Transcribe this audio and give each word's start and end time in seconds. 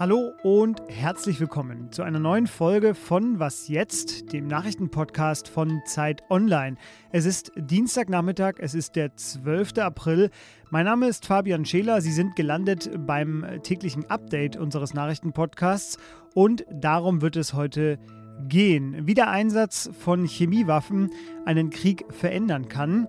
Hallo 0.00 0.32
und 0.42 0.82
herzlich 0.88 1.38
willkommen 1.38 1.92
zu 1.92 2.02
einer 2.02 2.18
neuen 2.18 2.48
Folge 2.48 2.96
von 2.96 3.38
Was 3.38 3.68
jetzt, 3.68 4.32
dem 4.32 4.48
Nachrichtenpodcast 4.48 5.46
von 5.46 5.82
Zeit 5.86 6.24
Online. 6.30 6.76
Es 7.12 7.26
ist 7.26 7.52
Dienstagnachmittag, 7.54 8.54
es 8.58 8.74
ist 8.74 8.96
der 8.96 9.14
12. 9.14 9.78
April. 9.78 10.30
Mein 10.70 10.86
Name 10.86 11.06
ist 11.06 11.26
Fabian 11.26 11.64
Scheler. 11.64 12.00
Sie 12.00 12.10
sind 12.10 12.34
gelandet 12.34 12.90
beim 13.06 13.46
täglichen 13.62 14.10
Update 14.10 14.56
unseres 14.56 14.94
Nachrichtenpodcasts 14.94 15.96
und 16.34 16.66
darum 16.72 17.22
wird 17.22 17.36
es 17.36 17.54
heute 17.54 18.00
gehen, 18.48 19.06
wie 19.06 19.14
der 19.14 19.30
Einsatz 19.30 19.90
von 20.00 20.24
Chemiewaffen 20.24 21.10
einen 21.44 21.70
Krieg 21.70 22.04
verändern 22.12 22.68
kann. 22.68 23.06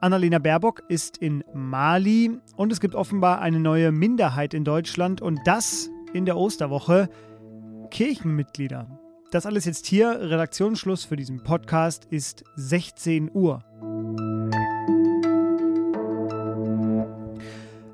Annalena 0.00 0.38
Baerbock 0.38 0.84
ist 0.88 1.16
in 1.16 1.42
Mali 1.52 2.38
und 2.56 2.72
es 2.72 2.78
gibt 2.78 2.94
offenbar 2.94 3.40
eine 3.40 3.58
neue 3.58 3.90
Minderheit 3.90 4.54
in 4.54 4.62
Deutschland 4.62 5.20
und 5.20 5.40
das 5.44 5.90
in 6.12 6.24
der 6.24 6.36
Osterwoche 6.36 7.08
Kirchenmitglieder. 7.90 8.86
Das 9.32 9.44
alles 9.44 9.64
jetzt 9.64 9.86
hier. 9.86 10.20
Redaktionsschluss 10.20 11.04
für 11.04 11.16
diesen 11.16 11.42
Podcast 11.42 12.04
ist 12.10 12.44
16 12.54 13.30
Uhr. 13.34 13.64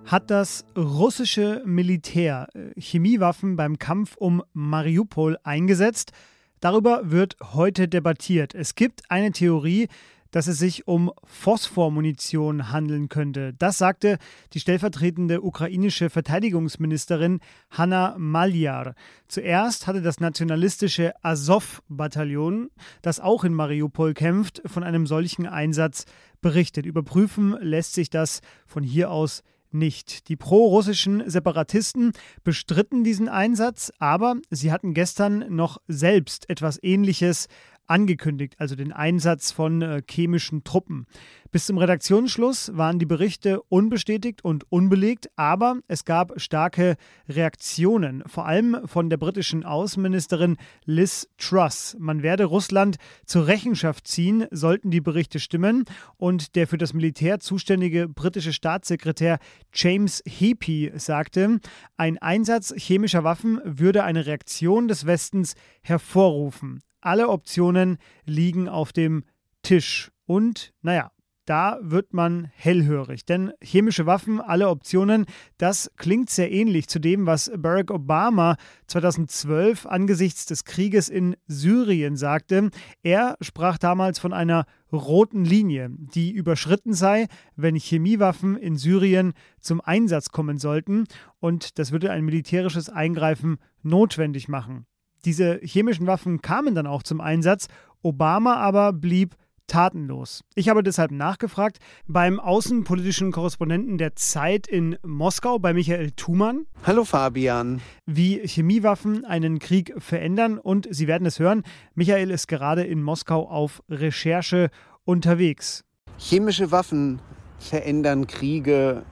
Hat 0.04 0.30
das 0.30 0.66
russische 0.76 1.62
Militär 1.64 2.48
äh, 2.52 2.78
Chemiewaffen 2.78 3.56
beim 3.56 3.78
Kampf 3.78 4.14
um 4.16 4.42
Mariupol 4.52 5.38
eingesetzt? 5.42 6.12
Darüber 6.60 7.10
wird 7.10 7.36
heute 7.54 7.88
debattiert. 7.88 8.54
Es 8.54 8.74
gibt 8.74 9.10
eine 9.10 9.32
Theorie, 9.32 9.88
dass 10.34 10.48
es 10.48 10.58
sich 10.58 10.88
um 10.88 11.12
Phosphormunition 11.22 12.72
handeln 12.72 13.08
könnte. 13.08 13.54
Das 13.56 13.78
sagte 13.78 14.18
die 14.52 14.58
stellvertretende 14.58 15.40
ukrainische 15.42 16.10
Verteidigungsministerin 16.10 17.38
Hanna 17.70 18.16
Malyar. 18.18 18.96
Zuerst 19.28 19.86
hatte 19.86 20.02
das 20.02 20.18
nationalistische 20.18 21.12
Azov-Bataillon, 21.22 22.70
das 23.00 23.20
auch 23.20 23.44
in 23.44 23.54
Mariupol 23.54 24.12
kämpft, 24.12 24.60
von 24.66 24.82
einem 24.82 25.06
solchen 25.06 25.46
Einsatz 25.46 26.04
berichtet. 26.40 26.84
Überprüfen 26.84 27.56
lässt 27.60 27.94
sich 27.94 28.10
das 28.10 28.40
von 28.66 28.82
hier 28.82 29.12
aus 29.12 29.44
nicht. 29.74 30.28
Die 30.28 30.36
pro-russischen 30.36 31.28
Separatisten 31.28 32.12
bestritten 32.44 33.04
diesen 33.04 33.28
Einsatz, 33.28 33.92
aber 33.98 34.36
sie 34.48 34.72
hatten 34.72 34.94
gestern 34.94 35.54
noch 35.54 35.78
selbst 35.88 36.48
etwas 36.48 36.82
Ähnliches 36.82 37.48
angekündigt, 37.86 38.54
also 38.58 38.74
den 38.74 38.92
Einsatz 38.92 39.52
von 39.52 39.82
äh, 39.82 40.02
chemischen 40.08 40.64
Truppen. 40.64 41.06
Bis 41.54 41.66
zum 41.66 41.78
Redaktionsschluss 41.78 42.76
waren 42.76 42.98
die 42.98 43.06
Berichte 43.06 43.62
unbestätigt 43.68 44.42
und 44.42 44.64
unbelegt, 44.72 45.28
aber 45.36 45.78
es 45.86 46.04
gab 46.04 46.40
starke 46.40 46.96
Reaktionen, 47.28 48.24
vor 48.26 48.46
allem 48.46 48.76
von 48.86 49.08
der 49.08 49.18
britischen 49.18 49.64
Außenministerin 49.64 50.56
Liz 50.84 51.28
Truss. 51.38 51.96
Man 52.00 52.24
werde 52.24 52.46
Russland 52.46 52.96
zur 53.24 53.46
Rechenschaft 53.46 54.08
ziehen, 54.08 54.46
sollten 54.50 54.90
die 54.90 55.00
Berichte 55.00 55.38
stimmen. 55.38 55.84
Und 56.16 56.56
der 56.56 56.66
für 56.66 56.78
das 56.78 56.92
Militär 56.92 57.38
zuständige 57.38 58.08
britische 58.08 58.52
Staatssekretär 58.52 59.38
James 59.72 60.24
Heapy 60.26 60.90
sagte, 60.96 61.60
ein 61.96 62.18
Einsatz 62.18 62.74
chemischer 62.76 63.22
Waffen 63.22 63.60
würde 63.64 64.02
eine 64.02 64.26
Reaktion 64.26 64.88
des 64.88 65.06
Westens 65.06 65.54
hervorrufen. 65.82 66.80
Alle 67.04 67.28
Optionen 67.28 67.98
liegen 68.24 68.66
auf 68.68 68.92
dem 68.92 69.24
Tisch. 69.62 70.10
Und 70.26 70.72
naja, 70.80 71.10
da 71.44 71.78
wird 71.82 72.14
man 72.14 72.50
hellhörig. 72.56 73.26
Denn 73.26 73.52
chemische 73.62 74.06
Waffen, 74.06 74.40
alle 74.40 74.70
Optionen, 74.70 75.26
das 75.58 75.90
klingt 75.96 76.30
sehr 76.30 76.50
ähnlich 76.50 76.88
zu 76.88 76.98
dem, 76.98 77.26
was 77.26 77.52
Barack 77.54 77.90
Obama 77.90 78.56
2012 78.86 79.84
angesichts 79.84 80.46
des 80.46 80.64
Krieges 80.64 81.10
in 81.10 81.36
Syrien 81.46 82.16
sagte. 82.16 82.70
Er 83.02 83.36
sprach 83.42 83.76
damals 83.76 84.18
von 84.18 84.32
einer 84.32 84.64
roten 84.90 85.44
Linie, 85.44 85.90
die 85.90 86.30
überschritten 86.30 86.94
sei, 86.94 87.26
wenn 87.54 87.76
Chemiewaffen 87.76 88.56
in 88.56 88.76
Syrien 88.78 89.34
zum 89.60 89.82
Einsatz 89.82 90.30
kommen 90.30 90.56
sollten. 90.56 91.04
Und 91.38 91.78
das 91.78 91.92
würde 91.92 92.10
ein 92.10 92.24
militärisches 92.24 92.88
Eingreifen 92.88 93.58
notwendig 93.82 94.48
machen. 94.48 94.86
Diese 95.24 95.58
chemischen 95.62 96.06
Waffen 96.06 96.42
kamen 96.42 96.74
dann 96.74 96.86
auch 96.86 97.02
zum 97.02 97.20
Einsatz, 97.20 97.68
Obama 98.02 98.56
aber 98.56 98.92
blieb 98.92 99.36
tatenlos. 99.66 100.42
Ich 100.54 100.68
habe 100.68 100.82
deshalb 100.82 101.10
nachgefragt 101.10 101.78
beim 102.06 102.38
außenpolitischen 102.38 103.32
Korrespondenten 103.32 103.96
der 103.96 104.14
Zeit 104.16 104.66
in 104.66 104.98
Moskau, 105.02 105.58
bei 105.58 105.72
Michael 105.72 106.10
Thumann. 106.10 106.66
Hallo 106.86 107.04
Fabian. 107.04 107.80
Wie 108.04 108.46
Chemiewaffen 108.46 109.24
einen 109.24 109.58
Krieg 109.58 109.94
verändern 109.96 110.58
und 110.58 110.86
Sie 110.90 111.06
werden 111.06 111.26
es 111.26 111.38
hören, 111.38 111.62
Michael 111.94 112.30
ist 112.30 112.46
gerade 112.46 112.84
in 112.84 113.02
Moskau 113.02 113.48
auf 113.48 113.82
Recherche 113.88 114.68
unterwegs. 115.04 115.84
Chemische 116.18 116.70
Waffen 116.70 117.20
verändern 117.58 118.26
Kriege 118.26 119.04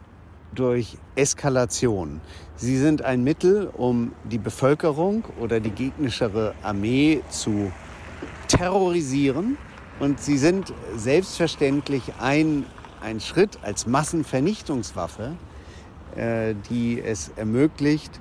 durch 0.54 0.98
Eskalation. 1.14 2.20
Sie 2.56 2.76
sind 2.78 3.02
ein 3.02 3.24
Mittel, 3.24 3.70
um 3.72 4.12
die 4.24 4.38
Bevölkerung 4.38 5.24
oder 5.40 5.60
die 5.60 5.70
gegnerische 5.70 6.54
Armee 6.62 7.22
zu 7.30 7.72
terrorisieren. 8.48 9.56
Und 10.00 10.20
sie 10.20 10.38
sind 10.38 10.72
selbstverständlich 10.96 12.14
ein, 12.18 12.66
ein 13.00 13.20
Schritt 13.20 13.58
als 13.62 13.86
Massenvernichtungswaffe, 13.86 15.36
äh, 16.16 16.54
die 16.70 17.00
es 17.00 17.30
ermöglicht, 17.36 18.20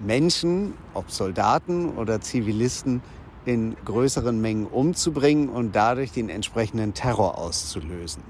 Menschen, 0.00 0.74
ob 0.94 1.10
Soldaten 1.10 1.96
oder 1.96 2.20
Zivilisten, 2.20 3.02
in 3.44 3.76
größeren 3.84 4.40
Mengen 4.40 4.66
umzubringen 4.66 5.48
und 5.48 5.74
dadurch 5.74 6.12
den 6.12 6.28
entsprechenden 6.28 6.92
Terror 6.92 7.38
auszulösen. 7.38 8.22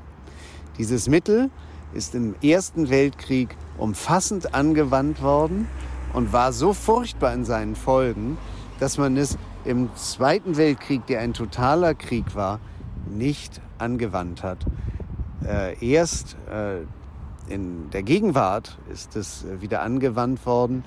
Dieses 0.78 1.08
Mittel 1.08 1.50
ist 1.92 2.14
im 2.14 2.34
Ersten 2.42 2.90
Weltkrieg 2.90 3.56
umfassend 3.76 4.54
angewandt 4.54 5.22
worden 5.22 5.68
und 6.12 6.32
war 6.32 6.52
so 6.52 6.72
furchtbar 6.72 7.32
in 7.32 7.44
seinen 7.44 7.76
Folgen, 7.76 8.38
dass 8.80 8.98
man 8.98 9.16
es 9.16 9.38
im 9.64 9.94
Zweiten 9.96 10.56
Weltkrieg, 10.56 11.06
der 11.06 11.20
ein 11.20 11.34
totaler 11.34 11.94
Krieg 11.94 12.34
war, 12.34 12.60
nicht 13.08 13.60
angewandt 13.78 14.42
hat. 14.42 14.64
Äh, 15.44 15.76
erst 15.86 16.36
äh, 16.50 16.80
in 17.52 17.90
der 17.90 18.02
Gegenwart 18.02 18.78
ist 18.92 19.16
es 19.16 19.46
wieder 19.60 19.82
angewandt 19.82 20.44
worden. 20.46 20.84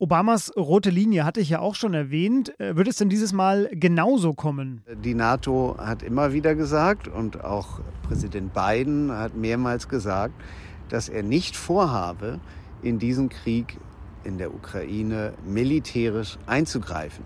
Obamas 0.00 0.52
rote 0.56 0.90
Linie 0.90 1.24
hatte 1.24 1.40
ich 1.40 1.48
ja 1.48 1.58
auch 1.58 1.74
schon 1.74 1.92
erwähnt. 1.92 2.58
Äh, 2.60 2.76
wird 2.76 2.86
es 2.86 2.96
denn 2.96 3.08
dieses 3.08 3.32
Mal 3.32 3.68
genauso 3.72 4.32
kommen? 4.32 4.82
Die 5.02 5.14
NATO 5.14 5.74
hat 5.76 6.04
immer 6.04 6.32
wieder 6.32 6.54
gesagt 6.54 7.08
und 7.08 7.42
auch 7.42 7.80
Präsident 8.04 8.54
Biden 8.54 9.10
hat 9.10 9.34
mehrmals 9.34 9.88
gesagt, 9.88 10.34
dass 10.88 11.08
er 11.08 11.24
nicht 11.24 11.56
vorhabe, 11.56 12.38
in 12.80 13.00
diesen 13.00 13.28
Krieg 13.28 13.76
in 14.22 14.38
der 14.38 14.54
Ukraine 14.54 15.34
militärisch 15.44 16.38
einzugreifen. 16.46 17.24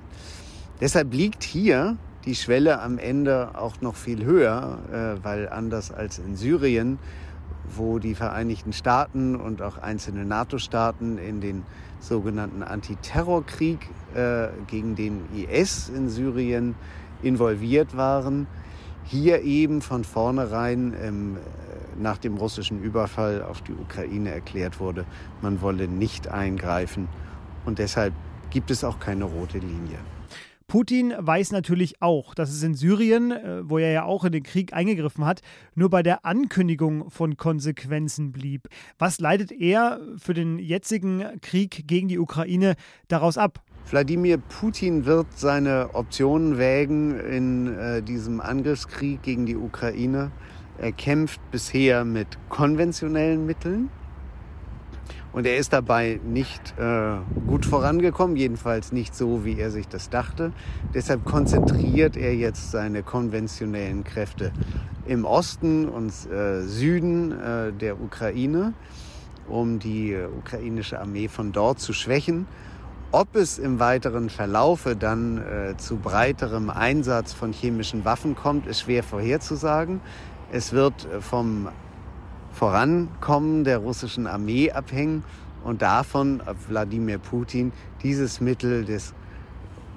Deshalb 0.81 1.13
liegt 1.13 1.45
hier 1.45 1.99
die 2.25 2.35
Schwelle 2.35 2.81
am 2.81 2.97
Ende 2.97 3.51
auch 3.55 3.83
noch 3.83 3.97
viel 3.97 4.25
höher, 4.25 4.79
äh, 4.91 5.23
weil 5.23 5.51
anders 5.51 5.91
als 5.91 6.19
in 6.19 6.37
Syrien, 6.37 6.99
wo 7.65 7.99
die 7.99 8.15
Vereinigten 8.15 8.73
Staaten 8.73 9.37
und 9.37 9.63
auch 9.63 9.79
einzelne 9.79 10.25
NATO-Staaten 10.25 11.19
in 11.19 11.41
den 11.41 11.65
sogenannten 12.01 12.63
Antiterrorkrieg 12.63 13.89
äh, 14.15 14.49
gegen 14.67 14.97
den 14.97 15.23
IS 15.35 15.89
in 15.89 16.09
Syrien 16.09 16.75
involviert 17.23 17.97
waren. 17.97 18.47
Hier 19.05 19.43
eben 19.43 19.83
von 19.83 20.05
vornherein 20.05 20.95
ähm, 21.01 21.37
nach 21.99 22.19
dem 22.19 22.37
russischen 22.37 22.83
Überfall 22.83 23.43
auf 23.43 23.63
die 23.63 23.73
Ukraine 23.73 24.31
erklärt 24.31 24.81
wurde, 24.81 25.05
man 25.41 25.61
wolle 25.61 25.89
nicht 25.89 26.29
eingreifen. 26.29 27.09
Und 27.65 27.79
deshalb 27.79 28.15
gibt 28.51 28.71
es 28.71 28.85
auch 28.85 28.99
keine 28.99 29.25
rote 29.25 29.59
Linie. 29.59 29.99
Putin 30.73 31.13
weiß 31.19 31.53
natürlich 31.53 32.01
auch, 32.01 32.35
dass 32.35 32.49
es 32.49 32.63
in 32.63 32.73
Syrien, 32.73 33.31
äh, 33.31 33.61
wo 33.69 33.77
er 33.77 33.91
ja 33.91 34.05
auch 34.05 34.25
in 34.25 34.33
den 34.33 34.43
Krieg 34.43 34.73
eingegriffen 34.73 35.27
hat, 35.27 35.43
nur 35.75 35.91
bei 35.91 36.03
der 36.03 36.25
Ankündigung 36.25 37.11
von 37.11 37.37
Konsequenzen 37.37 38.33
blieb. 38.33 38.69
Was 38.99 39.21
leitet 39.21 39.53
er 39.53 40.01
für 40.17 40.33
den 40.33 40.59
jetzigen 40.59 41.27
Krieg 41.43 41.87
gegen 41.87 42.09
die 42.09 42.19
Ukraine 42.19 42.77
daraus 43.09 43.37
ab? 43.37 43.61
Wladimir 43.91 44.39
Putin 44.39 45.05
wird 45.05 45.27
seine 45.37 45.91
Optionen 45.93 46.57
wägen 46.57 47.21
in 47.21 47.77
äh, 47.77 48.03
diesem 48.03 48.41
Angriffskrieg 48.41 49.21
gegen 49.23 49.45
die 49.45 49.57
Ukraine. 49.57 50.31
Er 50.79 50.93
kämpft 50.93 51.39
bisher 51.51 52.07
mit 52.07 52.39
konventionellen 52.49 53.45
Mitteln 53.45 53.91
Und 55.33 55.47
er 55.47 55.57
ist 55.57 55.73
dabei 55.73 56.21
nicht 56.25 56.75
äh, 56.79 57.17
gut 57.47 57.65
vorangekommen, 57.65 58.37
jedenfalls 58.37 58.93
nicht 58.93 59.15
so, 59.15 59.45
wie 59.45 59.59
er 59.59 59.71
sich 59.71 59.89
das 59.89 60.11
dachte. 60.11 60.53
Deshalb 60.95 61.25
konzentriert 61.25 62.17
er 62.17 62.35
jetzt 62.35 62.71
seine 62.71 63.03
konventionellen 63.03 64.05
Kräfte 64.05 64.53
im 65.07 65.25
Osten 65.25 65.89
und 65.89 66.13
äh, 66.31 66.63
Süden 66.63 67.33
äh, 67.33 67.73
der 67.73 68.01
Ukraine, 68.01 68.75
um 69.49 69.79
die 69.79 70.17
ukrainische 70.39 71.01
Armee 71.01 71.29
von 71.29 71.53
dort 71.53 71.81
zu 71.81 71.93
schwächen. 71.93 72.47
Ob 73.11 73.37
es 73.37 73.59
im 73.59 73.79
weiteren 73.79 74.31
Verlaufe 74.31 74.97
dann 74.97 75.39
äh, 75.39 75.77
zu 75.77 75.97
breiterem 75.97 76.71
Einsatz 76.71 77.35
von 77.35 77.53
chemischen 77.53 78.07
Waffen 78.07 78.35
kommt, 78.35 78.67
ist 78.67 78.81
schwer 78.81 79.03
vorherzusagen. 79.03 80.01
Es 80.51 80.73
wird 80.73 81.07
äh, 81.07 81.21
vom 81.21 81.69
Vorankommen 82.53 83.65
der 83.65 83.79
russischen 83.79 84.27
Armee 84.27 84.71
abhängen 84.71 85.25
und 85.65 85.83
davon, 85.83 86.43
ob 86.47 86.57
Wladimir 86.69 87.19
Putin 87.19 87.73
dieses 88.03 88.41
Mittel 88.41 88.85
des 88.85 89.15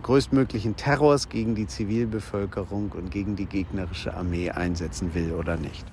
größtmöglichen 0.03 0.75
Terrors 0.75 1.29
gegen 1.29 1.55
die 1.55 1.67
Zivilbevölkerung 1.67 2.91
und 2.91 3.09
gegen 3.09 3.35
die 3.35 3.47
gegnerische 3.47 4.13
Armee 4.13 4.51
einsetzen 4.51 5.13
will 5.15 5.33
oder 5.33 5.57
nicht. 5.57 5.85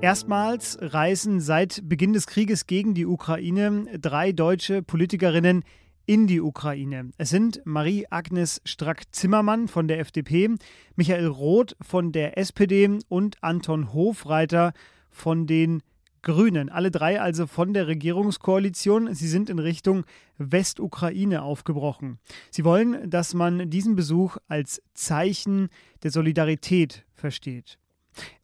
Erstmals 0.00 0.78
reisen 0.80 1.40
seit 1.40 1.88
Beginn 1.88 2.12
des 2.12 2.26
Krieges 2.26 2.66
gegen 2.66 2.94
die 2.94 3.06
Ukraine 3.06 3.86
drei 3.98 4.32
deutsche 4.32 4.82
Politikerinnen 4.82 5.64
in 6.06 6.26
die 6.26 6.40
Ukraine. 6.40 7.10
Es 7.18 7.30
sind 7.30 7.60
Marie-Agnes 7.64 8.62
Strack-Zimmermann 8.64 9.68
von 9.68 9.88
der 9.88 9.98
FDP, 9.98 10.54
Michael 10.94 11.26
Roth 11.26 11.76
von 11.82 12.12
der 12.12 12.38
SPD 12.38 12.98
und 13.08 13.42
Anton 13.42 13.92
Hofreiter 13.92 14.72
von 15.10 15.46
den 15.46 15.82
Grünen. 16.22 16.68
Alle 16.70 16.90
drei 16.90 17.20
also 17.20 17.46
von 17.46 17.72
der 17.72 17.86
Regierungskoalition. 17.86 19.14
Sie 19.14 19.28
sind 19.28 19.48
in 19.50 19.58
Richtung 19.58 20.04
Westukraine 20.38 21.42
aufgebrochen. 21.42 22.18
Sie 22.50 22.64
wollen, 22.64 23.08
dass 23.10 23.34
man 23.34 23.70
diesen 23.70 23.94
Besuch 23.94 24.36
als 24.48 24.82
Zeichen 24.94 25.68
der 26.02 26.10
Solidarität 26.10 27.04
versteht. 27.14 27.78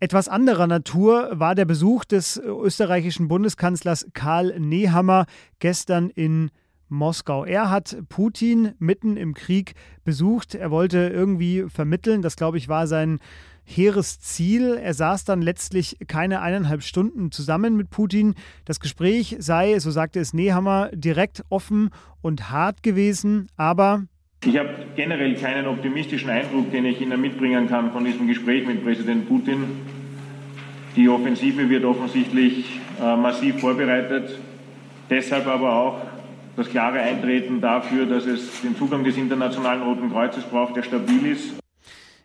Etwas 0.01 0.29
anderer 0.29 0.67
Natur 0.67 1.31
war 1.33 1.55
der 1.55 1.65
Besuch 1.65 2.05
des 2.05 2.37
österreichischen 2.37 3.29
Bundeskanzlers 3.29 4.07
Karl 4.13 4.59
Nehammer 4.61 5.27
gestern 5.59 6.11
in 6.11 6.51
Moskau. 6.93 7.45
Er 7.45 7.71
hat 7.71 7.97
Putin 8.09 8.73
mitten 8.79 9.17
im 9.17 9.35
Krieg 9.35 9.75
besucht. 10.05 10.55
Er 10.55 10.71
wollte 10.71 10.99
irgendwie 11.13 11.65
vermitteln. 11.69 12.23
Das, 12.23 12.37
glaube 12.37 12.59
ich, 12.59 12.69
war 12.69 12.87
sein 12.87 13.19
hehres 13.65 14.21
Ziel. 14.21 14.79
Er 14.81 14.95
saß 14.95 15.25
dann 15.25 15.43
letztlich 15.43 15.97
keine 16.07 16.41
eineinhalb 16.41 16.83
Stunden 16.83 17.33
zusammen 17.33 17.77
mit 17.77 17.91
Putin. 17.91 18.35
Das 18.65 18.81
Gespräch 18.81 19.37
sei, 19.39 19.79
so 19.79 19.91
sagte 19.91 20.21
es 20.21 20.35
Nehammer, 20.35 20.91
direkt 20.93 21.45
offen 21.49 21.91
und 22.21 22.51
hart 22.51 22.83
gewesen, 22.83 23.49
aber 23.57 24.05
ich 24.45 24.59
habe 24.59 24.71
generell 24.97 25.37
keinen 25.37 25.69
optimistischen 25.69 26.29
Eindruck, 26.29 26.73
den 26.73 26.85
ich 26.85 27.01
Ihnen 27.01 27.21
mitbringen 27.21 27.69
kann 27.69 27.93
von 27.93 28.05
diesem 28.05 28.27
Gespräch 28.27 28.67
mit 28.67 28.83
Präsident 28.83 29.29
Putin. 29.29 29.65
Die 30.97 31.09
Offensive 31.09 31.71
wird 31.71 31.85
offensichtlich 31.85 32.81
äh, 33.01 33.17
massiv 33.17 33.61
vorbereitet. 33.61 34.37
Deshalb 35.09 35.47
aber 35.47 35.77
auch 35.77 36.01
das 36.57 36.69
klare 36.69 37.01
Eintreten 37.01 37.61
dafür, 37.61 38.07
dass 38.07 38.27
es 38.27 38.61
den 38.63 38.77
Zugang 38.77 39.05
des 39.05 39.17
Internationalen 39.17 39.83
Roten 39.83 40.11
Kreuzes 40.11 40.45
braucht, 40.45 40.77
der 40.77 40.83
stabil 40.83 41.27
ist. 41.27 41.55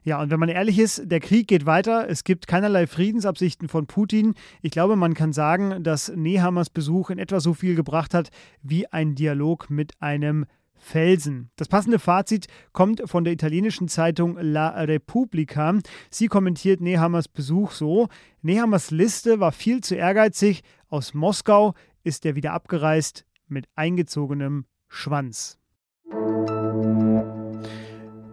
Ja, 0.04 0.22
und 0.22 0.30
wenn 0.32 0.40
man 0.40 0.48
ehrlich 0.48 0.80
ist, 0.80 1.12
der 1.12 1.20
Krieg 1.20 1.48
geht 1.48 1.66
weiter. 1.66 2.10
Es 2.10 2.24
gibt 2.24 2.48
keinerlei 2.48 2.88
Friedensabsichten 2.88 3.68
von 3.68 3.88
Putin. 3.88 4.36
Ich 4.62 4.72
glaube, 4.72 4.96
man 4.96 5.14
kann 5.14 5.34
sagen, 5.34 5.84
dass 5.84 6.14
Nehammers 6.16 6.70
Besuch 6.70 7.10
in 7.10 7.20
etwa 7.20 7.42
so 7.42 7.54
viel 7.54 7.76
gebracht 7.76 8.14
hat 8.14 8.30
wie 8.62 8.88
ein 8.88 9.16
Dialog 9.16 9.70
mit 9.70 9.92
einem 10.00 10.46
Felsen. 10.76 11.50
Das 11.58 11.68
passende 11.68 12.00
Fazit 12.00 12.48
kommt 12.72 13.02
von 13.06 13.26
der 13.26 13.34
italienischen 13.34 13.90
Zeitung 13.90 14.38
La 14.40 14.70
Repubblica. 14.70 15.78
Sie 16.10 16.28
kommentiert 16.28 16.80
Nehammers 16.80 17.28
Besuch 17.28 17.72
so: 17.72 18.08
Nehammers 18.42 18.92
Liste 18.92 19.42
war 19.42 19.52
viel 19.52 19.82
zu 19.82 19.96
ehrgeizig. 19.96 20.64
Aus 20.88 21.14
Moskau 21.14 21.74
ist 22.06 22.26
er 22.26 22.38
wieder 22.38 22.54
abgereist 22.54 23.27
mit 23.50 23.68
eingezogenem 23.76 24.66
Schwanz. 24.88 25.60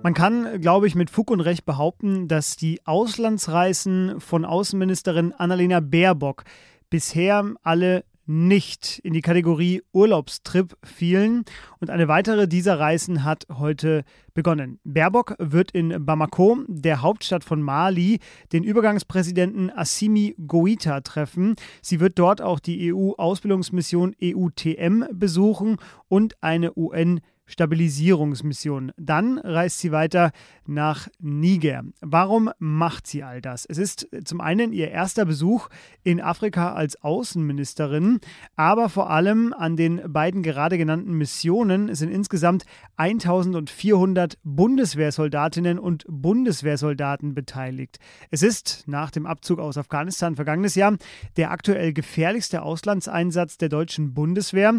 Man 0.04 0.12
kann, 0.12 0.60
glaube 0.60 0.86
ich, 0.86 0.94
mit 0.94 1.08
Fug 1.08 1.30
und 1.30 1.40
Recht 1.40 1.64
behaupten, 1.64 2.28
dass 2.28 2.56
die 2.56 2.80
Auslandsreisen 2.84 4.20
von 4.20 4.44
Außenministerin 4.44 5.32
Annalena 5.32 5.80
Baerbock 5.80 6.44
bisher 6.90 7.54
alle 7.62 8.04
nicht 8.26 8.98
in 9.00 9.12
die 9.12 9.20
Kategorie 9.20 9.82
Urlaubstrip 9.92 10.76
fielen 10.82 11.44
und 11.80 11.90
eine 11.90 12.08
weitere 12.08 12.48
dieser 12.48 12.78
Reisen 12.78 13.24
hat 13.24 13.46
heute 13.52 14.04
begonnen. 14.32 14.80
Baerbock 14.84 15.36
wird 15.38 15.70
in 15.70 16.04
Bamako, 16.04 16.58
der 16.68 17.02
Hauptstadt 17.02 17.44
von 17.44 17.62
Mali, 17.62 18.20
den 18.52 18.64
Übergangspräsidenten 18.64 19.70
Assimi 19.70 20.34
Goita 20.46 21.00
treffen. 21.00 21.54
Sie 21.82 22.00
wird 22.00 22.18
dort 22.18 22.40
auch 22.40 22.60
die 22.60 22.92
EU-Ausbildungsmission 22.92 24.14
EUTM 24.22 25.04
besuchen 25.12 25.76
und 26.08 26.42
eine 26.42 26.76
UN- 26.76 27.20
Stabilisierungsmission. 27.46 28.92
Dann 28.96 29.38
reist 29.38 29.78
sie 29.78 29.92
weiter 29.92 30.32
nach 30.66 31.08
Niger. 31.20 31.82
Warum 32.00 32.50
macht 32.58 33.06
sie 33.06 33.22
all 33.22 33.40
das? 33.40 33.66
Es 33.66 33.78
ist 33.78 34.08
zum 34.24 34.40
einen 34.40 34.72
ihr 34.72 34.90
erster 34.90 35.24
Besuch 35.24 35.68
in 36.02 36.20
Afrika 36.20 36.72
als 36.72 37.02
Außenministerin, 37.02 38.20
aber 38.56 38.88
vor 38.88 39.10
allem 39.10 39.52
an 39.52 39.76
den 39.76 40.00
beiden 40.12 40.42
gerade 40.42 40.78
genannten 40.78 41.12
Missionen 41.12 41.94
sind 41.94 42.10
insgesamt 42.10 42.64
1400 42.96 44.38
Bundeswehrsoldatinnen 44.42 45.78
und 45.78 46.04
Bundeswehrsoldaten 46.08 47.34
beteiligt. 47.34 47.98
Es 48.30 48.42
ist 48.42 48.84
nach 48.86 49.10
dem 49.10 49.26
Abzug 49.26 49.58
aus 49.58 49.76
Afghanistan 49.76 50.36
vergangenes 50.36 50.74
Jahr 50.74 50.96
der 51.36 51.50
aktuell 51.50 51.92
gefährlichste 51.92 52.62
Auslandseinsatz 52.62 53.58
der 53.58 53.68
deutschen 53.68 54.14
Bundeswehr 54.14 54.78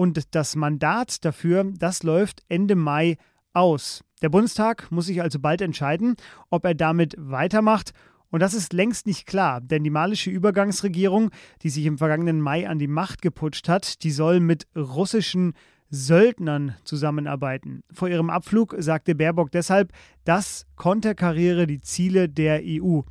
und 0.00 0.34
das 0.34 0.56
Mandat 0.56 1.26
dafür, 1.26 1.62
das 1.76 2.02
läuft 2.02 2.42
Ende 2.48 2.74
Mai 2.74 3.18
aus. 3.52 4.02
Der 4.22 4.30
Bundestag 4.30 4.90
muss 4.90 5.04
sich 5.04 5.20
also 5.20 5.38
bald 5.38 5.60
entscheiden, 5.60 6.16
ob 6.48 6.64
er 6.64 6.74
damit 6.74 7.16
weitermacht. 7.18 7.92
Und 8.30 8.40
das 8.40 8.54
ist 8.54 8.72
längst 8.72 9.06
nicht 9.06 9.26
klar, 9.26 9.60
denn 9.60 9.84
die 9.84 9.90
malische 9.90 10.30
Übergangsregierung, 10.30 11.28
die 11.60 11.68
sich 11.68 11.84
im 11.84 11.98
vergangenen 11.98 12.40
Mai 12.40 12.66
an 12.66 12.78
die 12.78 12.86
Macht 12.86 13.20
geputscht 13.20 13.68
hat, 13.68 14.02
die 14.02 14.10
soll 14.10 14.40
mit 14.40 14.66
russischen 14.74 15.52
Söldnern 15.90 16.76
zusammenarbeiten. 16.84 17.82
Vor 17.92 18.08
ihrem 18.08 18.30
Abflug 18.30 18.76
sagte 18.78 19.14
Baerbock 19.14 19.52
deshalb, 19.52 19.92
das 20.24 20.64
konterkariere 20.76 21.66
die 21.66 21.82
Ziele 21.82 22.30
der 22.30 22.62
EU. 22.64 23.02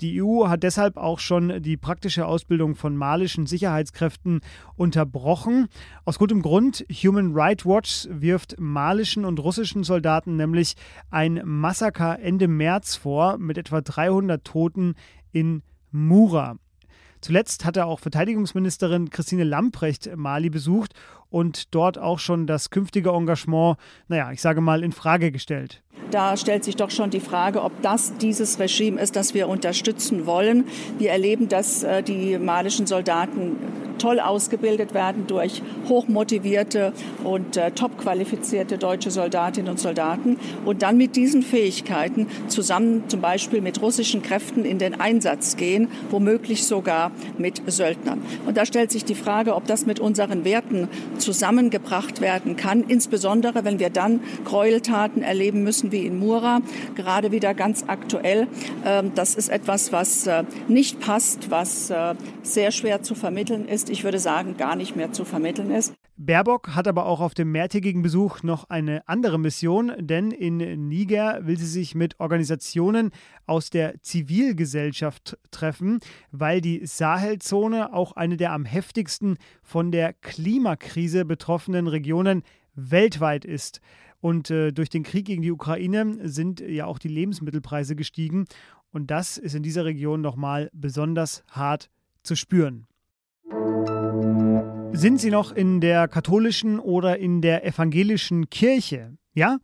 Die 0.00 0.22
EU 0.22 0.48
hat 0.48 0.62
deshalb 0.62 0.96
auch 0.96 1.18
schon 1.18 1.62
die 1.62 1.76
praktische 1.76 2.26
Ausbildung 2.26 2.74
von 2.74 2.96
malischen 2.96 3.46
Sicherheitskräften 3.46 4.40
unterbrochen. 4.76 5.68
Aus 6.06 6.18
gutem 6.18 6.40
Grund. 6.40 6.86
Human 6.90 7.32
Rights 7.34 7.66
Watch 7.66 8.08
wirft 8.10 8.58
malischen 8.58 9.26
und 9.26 9.38
russischen 9.40 9.84
Soldaten 9.84 10.36
nämlich 10.36 10.74
ein 11.10 11.42
Massaker 11.44 12.18
Ende 12.18 12.48
März 12.48 12.96
vor 12.96 13.36
mit 13.36 13.58
etwa 13.58 13.82
300 13.82 14.42
Toten 14.42 14.94
in 15.32 15.62
Mura. 15.90 16.56
Zuletzt 17.20 17.66
hatte 17.66 17.84
auch 17.84 18.00
Verteidigungsministerin 18.00 19.10
Christine 19.10 19.44
Lamprecht 19.44 20.16
Mali 20.16 20.48
besucht 20.48 20.94
und 21.30 21.74
dort 21.74 21.98
auch 21.98 22.18
schon 22.18 22.46
das 22.46 22.70
künftige 22.70 23.10
Engagement, 23.10 23.78
naja, 24.08 24.30
ich 24.32 24.40
sage 24.40 24.60
mal, 24.60 24.82
in 24.82 24.92
Frage 24.92 25.32
gestellt. 25.32 25.82
Da 26.10 26.36
stellt 26.36 26.64
sich 26.64 26.76
doch 26.76 26.90
schon 26.90 27.10
die 27.10 27.20
Frage, 27.20 27.62
ob 27.62 27.82
das 27.82 28.16
dieses 28.16 28.58
Regime 28.58 29.00
ist, 29.00 29.14
das 29.14 29.32
wir 29.32 29.48
unterstützen 29.48 30.26
wollen. 30.26 30.64
Wir 30.98 31.10
erleben, 31.10 31.48
dass 31.48 31.84
äh, 31.84 32.02
die 32.02 32.36
malischen 32.38 32.86
Soldaten 32.86 33.56
toll 34.00 34.18
ausgebildet 34.18 34.94
werden 34.94 35.26
durch 35.26 35.62
hochmotivierte 35.88 36.92
und 37.22 37.56
äh, 37.56 37.70
top 37.70 37.98
qualifizierte 37.98 38.78
deutsche 38.78 39.10
Soldatinnen 39.10 39.70
und 39.70 39.78
Soldaten 39.78 40.38
und 40.64 40.82
dann 40.82 40.96
mit 40.96 41.16
diesen 41.16 41.42
Fähigkeiten 41.42 42.26
zusammen 42.48 43.04
zum 43.08 43.20
Beispiel 43.20 43.60
mit 43.60 43.80
russischen 43.82 44.22
Kräften 44.22 44.64
in 44.64 44.78
den 44.78 44.98
Einsatz 44.98 45.56
gehen, 45.56 45.88
womöglich 46.10 46.64
sogar 46.64 47.12
mit 47.38 47.62
Söldnern. 47.70 48.22
Und 48.46 48.56
da 48.56 48.64
stellt 48.64 48.90
sich 48.90 49.04
die 49.04 49.14
Frage, 49.14 49.54
ob 49.54 49.66
das 49.66 49.86
mit 49.86 50.00
unseren 50.00 50.44
Werten 50.44 50.88
zusammengebracht 51.20 52.20
werden 52.20 52.56
kann, 52.56 52.82
insbesondere 52.82 53.64
wenn 53.64 53.78
wir 53.78 53.90
dann 53.90 54.20
Gräueltaten 54.44 55.22
erleben 55.22 55.62
müssen 55.62 55.92
wie 55.92 56.06
in 56.06 56.18
Mura, 56.18 56.60
gerade 56.96 57.30
wieder 57.30 57.54
ganz 57.54 57.84
aktuell. 57.86 58.48
Ähm, 58.84 59.12
das 59.14 59.34
ist 59.34 59.48
etwas, 59.48 59.92
was 59.92 60.26
äh, 60.26 60.44
nicht 60.68 61.00
passt, 61.00 61.50
was 61.50 61.90
äh, 61.90 62.14
sehr 62.42 62.72
schwer 62.72 63.02
zu 63.02 63.14
vermitteln 63.14 63.68
ist. 63.68 63.90
Ich 63.90 64.04
würde 64.04 64.18
sagen, 64.18 64.56
gar 64.56 64.76
nicht 64.76 64.96
mehr 64.96 65.12
zu 65.12 65.24
vermitteln 65.24 65.70
ist. 65.70 65.92
Baerbock 66.22 66.74
hat 66.74 66.86
aber 66.86 67.06
auch 67.06 67.20
auf 67.20 67.32
dem 67.32 67.50
mehrtägigen 67.50 68.02
Besuch 68.02 68.42
noch 68.42 68.68
eine 68.68 69.08
andere 69.08 69.38
Mission, 69.38 69.90
denn 69.98 70.32
in 70.32 70.58
Niger 70.86 71.46
will 71.46 71.56
sie 71.56 71.64
sich 71.64 71.94
mit 71.94 72.20
Organisationen 72.20 73.10
aus 73.46 73.70
der 73.70 74.02
Zivilgesellschaft 74.02 75.38
treffen, 75.50 75.98
weil 76.30 76.60
die 76.60 76.84
Sahelzone 76.84 77.94
auch 77.94 78.12
eine 78.12 78.36
der 78.36 78.52
am 78.52 78.66
heftigsten 78.66 79.38
von 79.62 79.92
der 79.92 80.12
Klimakrise 80.12 81.24
betroffenen 81.24 81.86
Regionen 81.86 82.42
weltweit 82.74 83.46
ist. 83.46 83.80
Und 84.20 84.50
äh, 84.50 84.72
durch 84.72 84.90
den 84.90 85.04
Krieg 85.04 85.24
gegen 85.24 85.40
die 85.40 85.52
Ukraine 85.52 86.28
sind 86.28 86.60
ja 86.60 86.84
auch 86.84 86.98
die 86.98 87.08
Lebensmittelpreise 87.08 87.96
gestiegen. 87.96 88.44
Und 88.92 89.10
das 89.10 89.38
ist 89.38 89.54
in 89.54 89.62
dieser 89.62 89.86
Region 89.86 90.20
nochmal 90.20 90.68
besonders 90.74 91.44
hart 91.48 91.88
zu 92.22 92.36
spüren. 92.36 92.86
Sind 94.92 95.20
Sie 95.20 95.30
noch 95.30 95.52
in 95.52 95.80
der 95.80 96.08
katholischen 96.08 96.78
oder 96.78 97.18
in 97.18 97.40
der 97.40 97.64
evangelischen 97.64 98.50
Kirche? 98.50 99.16
Ja? 99.34 99.58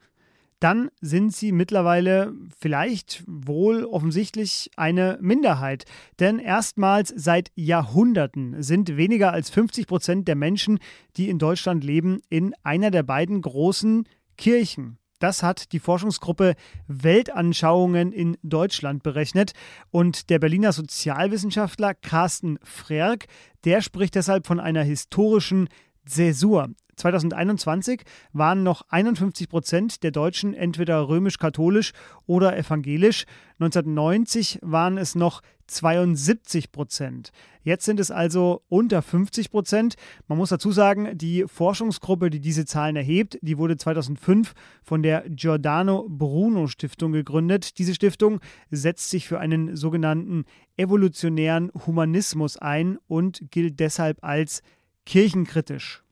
Dann 0.60 0.90
sind 1.00 1.34
Sie 1.34 1.52
mittlerweile 1.52 2.32
vielleicht 2.58 3.22
wohl 3.26 3.84
offensichtlich 3.84 4.70
eine 4.76 5.18
Minderheit. 5.20 5.84
Denn 6.18 6.38
erstmals 6.38 7.12
seit 7.14 7.50
Jahrhunderten 7.54 8.62
sind 8.62 8.96
weniger 8.96 9.32
als 9.32 9.50
50 9.50 9.86
Prozent 9.86 10.28
der 10.28 10.36
Menschen, 10.36 10.78
die 11.16 11.28
in 11.28 11.38
Deutschland 11.38 11.84
leben, 11.84 12.20
in 12.30 12.54
einer 12.62 12.90
der 12.90 13.02
beiden 13.02 13.42
großen 13.42 14.08
Kirchen. 14.38 14.98
Das 15.18 15.42
hat 15.42 15.72
die 15.72 15.78
Forschungsgruppe 15.78 16.54
Weltanschauungen 16.88 18.12
in 18.12 18.36
Deutschland 18.42 19.02
berechnet. 19.02 19.52
Und 19.90 20.30
der 20.30 20.38
Berliner 20.38 20.72
Sozialwissenschaftler 20.72 21.94
Carsten 21.94 22.58
Frerk, 22.62 23.26
der 23.64 23.80
spricht 23.82 24.14
deshalb 24.14 24.46
von 24.46 24.60
einer 24.60 24.82
historischen 24.82 25.68
Zäsur. 26.04 26.70
2021 26.96 28.02
waren 28.32 28.62
noch 28.62 28.82
51 28.88 29.48
Prozent 29.48 30.02
der 30.02 30.10
Deutschen 30.10 30.54
entweder 30.54 31.08
römisch-katholisch 31.08 31.92
oder 32.26 32.56
evangelisch. 32.56 33.24
1990 33.58 34.58
waren 34.62 34.98
es 34.98 35.14
noch 35.14 35.42
72 35.66 36.72
Prozent. 36.72 37.32
Jetzt 37.62 37.84
sind 37.84 37.98
es 37.98 38.10
also 38.10 38.62
unter 38.68 39.02
50 39.02 39.50
Prozent. 39.50 39.96
Man 40.28 40.38
muss 40.38 40.50
dazu 40.50 40.70
sagen, 40.70 41.18
die 41.18 41.44
Forschungsgruppe, 41.48 42.30
die 42.30 42.40
diese 42.40 42.64
Zahlen 42.64 42.94
erhebt, 42.94 43.38
die 43.42 43.58
wurde 43.58 43.76
2005 43.76 44.54
von 44.84 45.02
der 45.02 45.24
Giordano 45.28 46.06
Bruno 46.08 46.68
Stiftung 46.68 47.12
gegründet. 47.12 47.78
Diese 47.78 47.94
Stiftung 47.94 48.40
setzt 48.70 49.10
sich 49.10 49.26
für 49.26 49.40
einen 49.40 49.74
sogenannten 49.74 50.44
evolutionären 50.76 51.72
Humanismus 51.86 52.56
ein 52.56 52.98
und 53.08 53.50
gilt 53.50 53.80
deshalb 53.80 54.22
als 54.22 54.62
kirchenkritisch. 55.04 56.05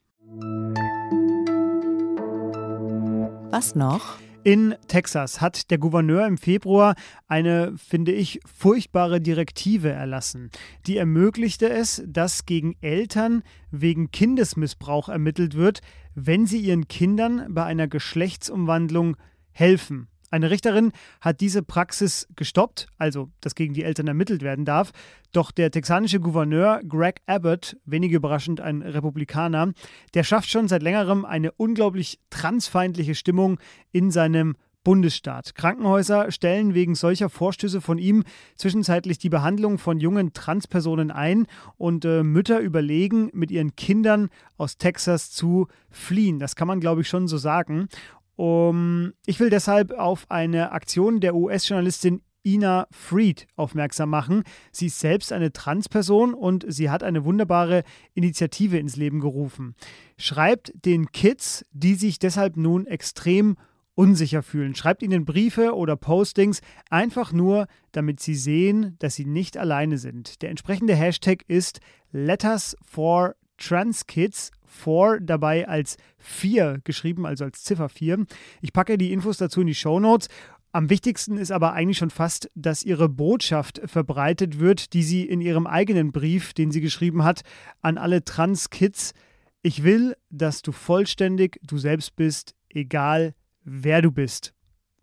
Was 3.50 3.74
noch? 3.74 4.18
In 4.42 4.74
Texas 4.88 5.40
hat 5.40 5.70
der 5.70 5.78
Gouverneur 5.78 6.26
im 6.26 6.36
Februar 6.36 6.96
eine, 7.28 7.72
finde 7.78 8.12
ich, 8.12 8.40
furchtbare 8.44 9.20
Direktive 9.20 9.90
erlassen. 9.90 10.50
Die 10.86 10.98
ermöglichte 10.98 11.70
es, 11.70 12.02
dass 12.06 12.44
gegen 12.44 12.76
Eltern 12.82 13.42
wegen 13.70 14.10
Kindesmissbrauch 14.10 15.08
ermittelt 15.08 15.54
wird, 15.54 15.80
wenn 16.14 16.46
sie 16.46 16.58
ihren 16.58 16.88
Kindern 16.88 17.46
bei 17.54 17.64
einer 17.64 17.88
Geschlechtsumwandlung 17.88 19.16
helfen. 19.50 20.08
Eine 20.34 20.50
Richterin 20.50 20.90
hat 21.20 21.40
diese 21.40 21.62
Praxis 21.62 22.26
gestoppt, 22.34 22.88
also 22.98 23.30
dass 23.40 23.54
gegen 23.54 23.72
die 23.72 23.84
Eltern 23.84 24.08
ermittelt 24.08 24.42
werden 24.42 24.64
darf. 24.64 24.90
Doch 25.30 25.52
der 25.52 25.70
texanische 25.70 26.18
Gouverneur 26.18 26.80
Greg 26.88 27.20
Abbott, 27.26 27.76
wenig 27.84 28.10
überraschend 28.10 28.60
ein 28.60 28.82
Republikaner, 28.82 29.72
der 30.12 30.24
schafft 30.24 30.50
schon 30.50 30.66
seit 30.66 30.82
längerem 30.82 31.24
eine 31.24 31.52
unglaublich 31.52 32.18
transfeindliche 32.30 33.14
Stimmung 33.14 33.60
in 33.92 34.10
seinem 34.10 34.56
Bundesstaat. 34.82 35.54
Krankenhäuser 35.54 36.32
stellen 36.32 36.74
wegen 36.74 36.96
solcher 36.96 37.30
Vorstöße 37.30 37.80
von 37.80 37.98
ihm 37.98 38.24
zwischenzeitlich 38.56 39.18
die 39.18 39.30
Behandlung 39.30 39.78
von 39.78 40.00
jungen 40.00 40.32
Transpersonen 40.32 41.12
ein 41.12 41.46
und 41.78 42.04
äh, 42.04 42.24
Mütter 42.24 42.58
überlegen, 42.58 43.30
mit 43.32 43.52
ihren 43.52 43.76
Kindern 43.76 44.30
aus 44.58 44.78
Texas 44.78 45.30
zu 45.30 45.68
fliehen. 45.90 46.40
Das 46.40 46.56
kann 46.56 46.66
man, 46.66 46.80
glaube 46.80 47.02
ich, 47.02 47.08
schon 47.08 47.28
so 47.28 47.38
sagen. 47.38 47.88
Um, 48.36 49.12
ich 49.26 49.38
will 49.40 49.50
deshalb 49.50 49.92
auf 49.92 50.30
eine 50.30 50.72
Aktion 50.72 51.20
der 51.20 51.34
US-Journalistin 51.34 52.22
Ina 52.46 52.86
Fried 52.90 53.46
aufmerksam 53.56 54.10
machen. 54.10 54.42
Sie 54.70 54.86
ist 54.86 55.00
selbst 55.00 55.32
eine 55.32 55.52
Transperson 55.52 56.34
und 56.34 56.64
sie 56.68 56.90
hat 56.90 57.02
eine 57.02 57.24
wunderbare 57.24 57.84
Initiative 58.12 58.78
ins 58.78 58.96
Leben 58.96 59.20
gerufen. 59.20 59.74
Schreibt 60.18 60.72
den 60.84 61.10
Kids, 61.10 61.64
die 61.72 61.94
sich 61.94 62.18
deshalb 62.18 62.56
nun 62.56 62.86
extrem 62.86 63.56
unsicher 63.94 64.42
fühlen. 64.42 64.74
Schreibt 64.74 65.02
ihnen 65.02 65.24
Briefe 65.24 65.74
oder 65.74 65.96
Postings 65.96 66.60
einfach 66.90 67.32
nur, 67.32 67.66
damit 67.92 68.20
sie 68.20 68.34
sehen, 68.34 68.96
dass 68.98 69.14
sie 69.14 69.24
nicht 69.24 69.56
alleine 69.56 69.98
sind. 69.98 70.42
Der 70.42 70.50
entsprechende 70.50 70.94
Hashtag 70.94 71.44
ist 71.48 71.80
Letters 72.10 72.76
for 72.82 73.36
Trans 73.66 74.06
Kids 74.06 74.50
4 74.66 75.20
dabei 75.20 75.68
als 75.68 75.96
4 76.18 76.80
geschrieben, 76.84 77.26
also 77.26 77.44
als 77.44 77.62
Ziffer 77.62 77.88
4. 77.88 78.26
Ich 78.60 78.72
packe 78.72 78.98
die 78.98 79.12
Infos 79.12 79.38
dazu 79.38 79.60
in 79.60 79.66
die 79.66 79.74
Show 79.74 80.00
Notes. 80.00 80.28
Am 80.72 80.90
wichtigsten 80.90 81.38
ist 81.38 81.52
aber 81.52 81.72
eigentlich 81.72 81.98
schon 81.98 82.10
fast, 82.10 82.50
dass 82.56 82.82
ihre 82.82 83.08
Botschaft 83.08 83.80
verbreitet 83.84 84.58
wird, 84.58 84.92
die 84.92 85.04
sie 85.04 85.24
in 85.24 85.40
ihrem 85.40 85.68
eigenen 85.68 86.10
Brief, 86.10 86.52
den 86.52 86.72
sie 86.72 86.80
geschrieben 86.80 87.22
hat, 87.22 87.42
an 87.80 87.96
alle 87.96 88.24
Trans-Kids. 88.24 89.14
Ich 89.62 89.84
will, 89.84 90.16
dass 90.30 90.62
du 90.62 90.72
vollständig 90.72 91.60
du 91.62 91.78
selbst 91.78 92.16
bist, 92.16 92.54
egal 92.68 93.34
wer 93.62 94.02
du 94.02 94.10
bist. 94.10 94.52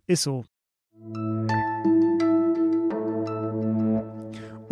Ist 0.06 0.22
so. 0.22 0.44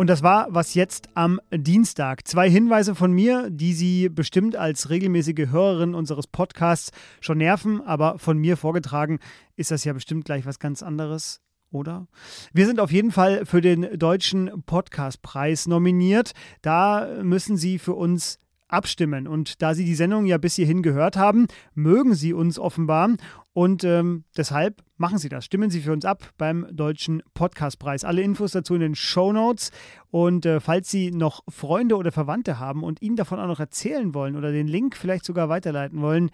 Und 0.01 0.07
das 0.07 0.23
war 0.23 0.47
was 0.49 0.73
jetzt 0.73 1.09
am 1.13 1.39
Dienstag. 1.55 2.27
Zwei 2.27 2.49
Hinweise 2.49 2.95
von 2.95 3.11
mir, 3.11 3.51
die 3.51 3.73
Sie 3.73 4.09
bestimmt 4.09 4.55
als 4.55 4.89
regelmäßige 4.89 5.51
Hörerin 5.51 5.93
unseres 5.93 6.25
Podcasts 6.25 6.89
schon 7.19 7.37
nerven, 7.37 7.81
aber 7.81 8.17
von 8.17 8.39
mir 8.39 8.57
vorgetragen 8.57 9.19
ist 9.57 9.69
das 9.69 9.83
ja 9.83 9.93
bestimmt 9.93 10.25
gleich 10.25 10.47
was 10.47 10.57
ganz 10.57 10.81
anderes 10.81 11.39
oder? 11.69 12.07
Wir 12.51 12.65
sind 12.65 12.79
auf 12.79 12.91
jeden 12.91 13.11
Fall 13.11 13.45
für 13.45 13.61
den 13.61 13.99
Deutschen 13.99 14.63
Podcastpreis 14.65 15.67
nominiert. 15.67 16.31
Da 16.63 17.07
müssen 17.21 17.55
Sie 17.55 17.77
für 17.77 17.93
uns 17.93 18.39
abstimmen. 18.71 19.27
Und 19.27 19.61
da 19.61 19.73
Sie 19.73 19.85
die 19.85 19.95
Sendung 19.95 20.25
ja 20.25 20.37
bis 20.37 20.55
hierhin 20.55 20.81
gehört 20.81 21.17
haben, 21.17 21.47
mögen 21.73 22.15
Sie 22.15 22.33
uns 22.33 22.57
offenbar. 22.57 23.09
Und 23.53 23.83
ähm, 23.83 24.23
deshalb 24.37 24.81
machen 24.97 25.17
Sie 25.17 25.29
das. 25.29 25.45
Stimmen 25.45 25.69
Sie 25.69 25.81
für 25.81 25.91
uns 25.91 26.05
ab 26.05 26.31
beim 26.37 26.67
Deutschen 26.71 27.21
Podcastpreis. 27.33 28.05
Alle 28.05 28.21
Infos 28.21 28.53
dazu 28.53 28.75
in 28.75 28.81
den 28.81 28.95
Show 28.95 29.33
Notes. 29.33 29.71
Und 30.09 30.45
äh, 30.45 30.59
falls 30.59 30.89
Sie 30.89 31.11
noch 31.11 31.43
Freunde 31.49 31.97
oder 31.97 32.11
Verwandte 32.11 32.59
haben 32.59 32.83
und 32.83 33.01
Ihnen 33.01 33.15
davon 33.15 33.39
auch 33.39 33.47
noch 33.47 33.59
erzählen 33.59 34.13
wollen 34.13 34.35
oder 34.35 34.51
den 34.51 34.67
Link 34.67 34.95
vielleicht 34.95 35.25
sogar 35.25 35.49
weiterleiten 35.49 36.01
wollen, 36.01 36.31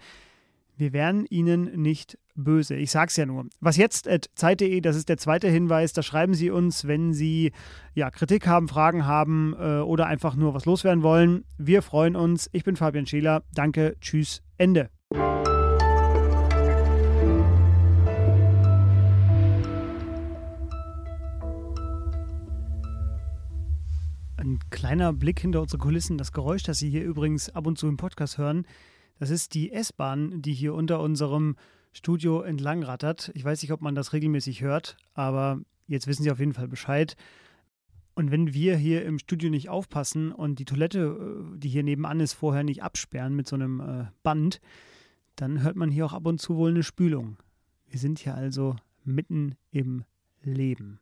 wir 0.78 0.92
wären 0.92 1.26
Ihnen 1.26 1.82
nicht 1.82 2.18
böse. 2.36 2.76
Ich 2.76 2.92
sag's 2.92 3.16
ja 3.16 3.26
nur. 3.26 3.46
Was 3.60 3.76
jetzt 3.76 4.08
Zeit.de, 4.36 4.80
das 4.80 4.94
ist 4.94 5.08
der 5.08 5.16
zweite 5.16 5.48
Hinweis. 5.48 5.92
Da 5.92 6.02
schreiben 6.04 6.34
Sie 6.34 6.50
uns, 6.50 6.86
wenn 6.86 7.12
Sie 7.12 7.52
ja, 7.94 8.12
Kritik 8.12 8.46
haben, 8.46 8.68
Fragen 8.68 9.04
haben 9.04 9.56
äh, 9.58 9.80
oder 9.80 10.06
einfach 10.06 10.36
nur 10.36 10.54
was 10.54 10.66
loswerden 10.66 11.02
wollen. 11.02 11.44
Wir 11.58 11.82
freuen 11.82 12.14
uns. 12.14 12.48
Ich 12.52 12.62
bin 12.62 12.76
Fabian 12.76 13.06
Scheler. 13.06 13.42
Danke. 13.54 13.96
Tschüss. 14.00 14.40
Ende. 14.56 14.88
Ein 24.36 24.60
kleiner 24.70 25.12
Blick 25.12 25.40
hinter 25.40 25.60
unsere 25.60 25.78
Kulissen. 25.78 26.18
Das 26.18 26.30
Geräusch, 26.30 26.62
das 26.62 26.78
Sie 26.78 26.88
hier 26.88 27.02
übrigens 27.02 27.50
ab 27.50 27.66
und 27.66 27.78
zu 27.78 27.88
im 27.88 27.96
Podcast 27.96 28.38
hören, 28.38 28.64
das 29.18 29.30
ist 29.30 29.54
die 29.54 29.72
S-Bahn, 29.72 30.42
die 30.42 30.52
hier 30.52 30.74
unter 30.74 31.00
unserem 31.00 31.56
Studio 31.92 32.42
entlang 32.42 32.82
rattert. 32.82 33.30
Ich 33.34 33.44
weiß 33.44 33.62
nicht, 33.62 33.72
ob 33.72 33.80
man 33.80 33.94
das 33.94 34.12
regelmäßig 34.12 34.62
hört, 34.62 34.96
aber 35.14 35.60
jetzt 35.86 36.06
wissen 36.06 36.22
Sie 36.22 36.30
auf 36.30 36.38
jeden 36.38 36.54
Fall 36.54 36.68
Bescheid. 36.68 37.16
Und 38.14 38.30
wenn 38.32 38.52
wir 38.52 38.76
hier 38.76 39.04
im 39.04 39.18
Studio 39.18 39.48
nicht 39.48 39.68
aufpassen 39.68 40.32
und 40.32 40.58
die 40.58 40.64
Toilette, 40.64 40.98
äh, 41.54 41.58
die 41.58 41.68
hier 41.68 41.84
nebenan 41.84 42.20
ist, 42.20 42.32
vorher 42.32 42.64
nicht 42.64 42.82
absperren 42.82 43.34
mit 43.34 43.46
so 43.46 43.54
einem 43.54 43.80
äh, 43.80 44.06
Band, 44.22 44.60
dann 45.36 45.62
hört 45.62 45.76
man 45.76 45.90
hier 45.90 46.04
auch 46.04 46.12
ab 46.12 46.26
und 46.26 46.40
zu 46.40 46.56
wohl 46.56 46.70
eine 46.70 46.82
Spülung. 46.82 47.36
Wir 47.88 48.00
sind 48.00 48.18
hier 48.18 48.34
also 48.34 48.74
mitten 49.04 49.54
im 49.70 50.04
Leben. 50.42 50.98